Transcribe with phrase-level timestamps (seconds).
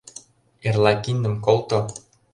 [0.67, 1.79] Эрла киндым колто.